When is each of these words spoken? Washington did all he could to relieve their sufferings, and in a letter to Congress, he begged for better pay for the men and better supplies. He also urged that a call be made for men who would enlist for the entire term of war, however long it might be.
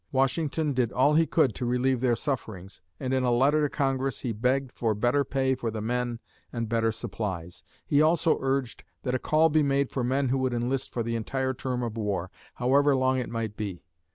Washington 0.11 0.73
did 0.73 0.91
all 0.91 1.13
he 1.13 1.27
could 1.27 1.53
to 1.53 1.63
relieve 1.63 2.01
their 2.01 2.15
sufferings, 2.15 2.81
and 2.99 3.13
in 3.13 3.21
a 3.23 3.29
letter 3.31 3.61
to 3.61 3.69
Congress, 3.69 4.21
he 4.21 4.31
begged 4.33 4.71
for 4.71 4.95
better 4.95 5.23
pay 5.23 5.53
for 5.53 5.69
the 5.69 5.79
men 5.79 6.17
and 6.51 6.67
better 6.67 6.91
supplies. 6.91 7.61
He 7.85 8.01
also 8.01 8.39
urged 8.41 8.83
that 9.03 9.13
a 9.13 9.19
call 9.19 9.49
be 9.49 9.61
made 9.61 9.91
for 9.91 10.03
men 10.03 10.29
who 10.29 10.39
would 10.39 10.55
enlist 10.55 10.91
for 10.91 11.03
the 11.03 11.15
entire 11.15 11.53
term 11.53 11.83
of 11.83 11.97
war, 11.97 12.31
however 12.55 12.95
long 12.95 13.19
it 13.19 13.29
might 13.29 13.55
be. 13.55 13.83